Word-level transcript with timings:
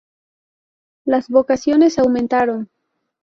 Las 1.05 1.29
vocaciones 1.29 1.99
aumentaron. 1.99 2.71